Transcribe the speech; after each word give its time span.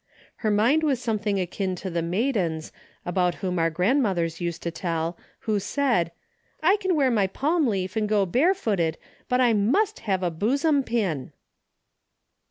Her 0.37 0.49
mind 0.49 0.81
was 0.81 0.99
something 0.99 1.39
akin 1.39 1.75
to 1.75 1.91
the 1.91 2.01
maiden's 2.01 2.71
about 3.05 3.35
whom 3.35 3.59
our 3.59 3.69
grandmothers 3.69 4.41
used 4.41 4.63
to 4.63 4.71
tell, 4.71 5.15
who 5.41 5.59
said:" 5.59 6.11
I 6.63 6.77
ken 6.77 6.95
wear 6.95 7.11
my 7.11 7.27
palm 7.27 7.67
leaf 7.67 7.95
and 7.95 8.09
go 8.09 8.25
bare 8.25 8.55
footed, 8.55 8.97
but 9.29 9.39
I 9.39 9.53
must 9.53 9.99
have 9.99 10.23
a 10.23 10.31
buzzom 10.31 10.81
pin." 10.83 11.33